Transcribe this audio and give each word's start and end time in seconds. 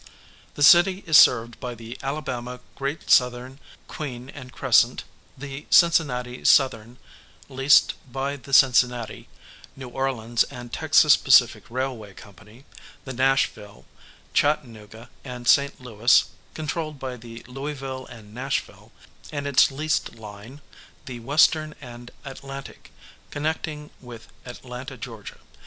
The 0.55 0.63
city 0.63 1.03
is 1.05 1.15
served 1.15 1.59
by 1.59 1.75
the 1.75 1.95
Alabama 2.01 2.59
Great 2.75 3.11
Southern 3.11 3.59
(Queen 3.87 4.29
and 4.31 4.51
Crescent), 4.51 5.03
the 5.37 5.67
Cincinnati 5.69 6.43
Southern 6.43 6.97
(leased 7.49 7.93
by 8.11 8.35
the 8.35 8.51
Cincinnati, 8.51 9.27
New 9.75 9.89
Orleans 9.89 10.43
& 10.61 10.71
Texas 10.71 11.15
Pacific 11.15 11.65
railway 11.69 12.15
company), 12.15 12.65
the 13.05 13.13
Nashville, 13.13 13.85
Chattanooga 14.33 15.11
& 15.29 15.45
St 15.45 15.79
Louis 15.79 16.25
(controlled 16.55 16.97
by 16.97 17.15
the 17.15 17.43
Louisville 17.47 18.07
& 18.21 18.23
Nashville), 18.23 18.91
and 19.31 19.45
its 19.45 19.69
leased 19.71 20.15
line, 20.15 20.61
the 21.05 21.19
Western 21.19 21.75
& 22.23 22.23
Atlantic 22.25 22.91
(connecting 23.29 23.91
with 24.01 24.29
Atlanta, 24.47 24.97
Ga.) 24.97 25.25